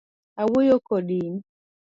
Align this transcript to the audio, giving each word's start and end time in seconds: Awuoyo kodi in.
Awuoyo 0.41 0.75
kodi 0.87 1.17
in. 1.27 1.33